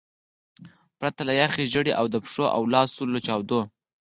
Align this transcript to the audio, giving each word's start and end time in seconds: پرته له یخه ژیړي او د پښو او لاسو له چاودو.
پرته 0.99 1.21
له 1.27 1.33
یخه 1.41 1.61
ژیړي 1.71 1.93
او 1.99 2.05
د 2.13 2.15
پښو 2.23 2.45
او 2.55 2.61
لاسو 2.73 3.01
له 3.13 3.19
چاودو. 3.25 3.61